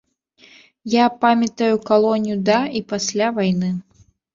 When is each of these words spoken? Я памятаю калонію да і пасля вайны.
Я 0.93 1.05
памятаю 1.27 1.75
калонію 1.93 2.37
да 2.51 2.59
і 2.79 2.87
пасля 2.97 3.33
вайны. 3.41 3.69